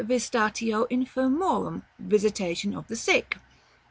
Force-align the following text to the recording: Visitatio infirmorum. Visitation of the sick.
Visitatio 0.03 0.87
infirmorum. 0.89 1.83
Visitation 1.99 2.73
of 2.75 2.87
the 2.87 2.95
sick. 2.95 3.37